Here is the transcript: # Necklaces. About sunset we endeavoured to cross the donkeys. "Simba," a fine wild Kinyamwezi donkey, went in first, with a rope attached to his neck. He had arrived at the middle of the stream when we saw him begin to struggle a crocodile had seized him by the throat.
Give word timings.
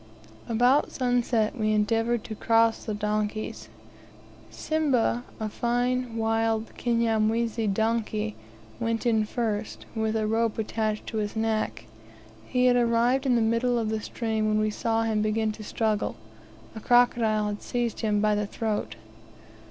# 0.01 0.03
Necklaces. 0.25 0.49
About 0.55 0.91
sunset 0.93 1.55
we 1.59 1.71
endeavoured 1.73 2.23
to 2.23 2.33
cross 2.33 2.83
the 2.85 2.95
donkeys. 2.95 3.69
"Simba," 4.49 5.23
a 5.39 5.47
fine 5.47 6.15
wild 6.17 6.71
Kinyamwezi 6.75 7.71
donkey, 7.71 8.35
went 8.79 9.05
in 9.05 9.25
first, 9.25 9.85
with 9.93 10.15
a 10.15 10.25
rope 10.25 10.57
attached 10.57 11.05
to 11.05 11.17
his 11.17 11.35
neck. 11.35 11.85
He 12.47 12.65
had 12.65 12.77
arrived 12.77 13.27
at 13.27 13.35
the 13.35 13.41
middle 13.41 13.77
of 13.77 13.89
the 13.89 14.01
stream 14.01 14.47
when 14.47 14.57
we 14.57 14.71
saw 14.71 15.03
him 15.03 15.21
begin 15.21 15.51
to 15.51 15.63
struggle 15.63 16.15
a 16.75 16.79
crocodile 16.79 17.45
had 17.49 17.61
seized 17.61 17.99
him 17.99 18.21
by 18.21 18.33
the 18.33 18.47
throat. 18.47 18.95